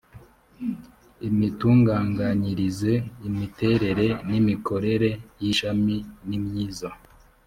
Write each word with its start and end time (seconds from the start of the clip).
imitunganganyirize 1.27 2.91
imiterere 3.27 4.07
n 4.29 4.31
imikorere 4.39 5.09
y 5.41 5.43
ishami 5.51 5.97
nimyiza 6.27 6.89